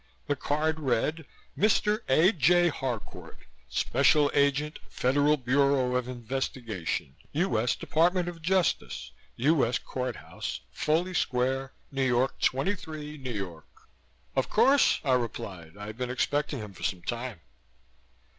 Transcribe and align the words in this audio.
The 0.25 0.35
card 0.35 0.79
read: 0.79 1.27
"Mr. 1.55 1.99
A. 2.09 2.31
J. 2.31 2.69
Harcourt, 2.69 3.37
Special 3.69 4.31
Agent. 4.33 4.79
Federal 4.89 5.37
Bureau 5.37 5.95
of 5.95 6.07
Investigation, 6.07 7.15
U. 7.33 7.59
S. 7.59 7.75
Department 7.75 8.27
of 8.27 8.41
Justice, 8.41 9.11
U. 9.35 9.63
S. 9.63 9.77
Court 9.77 10.15
House, 10.15 10.61
Foley 10.71 11.13
Square, 11.13 11.73
New 11.91 12.01
York 12.07 12.39
23, 12.41 13.21
N. 13.23 13.45
Y." 13.53 13.59
"Of 14.35 14.49
course," 14.49 14.99
I 15.03 15.13
replied, 15.13 15.77
"I've 15.77 15.97
been 15.99 16.09
expecting 16.09 16.57
him 16.57 16.73
for 16.73 16.81
some 16.81 17.03
time." 17.03 17.39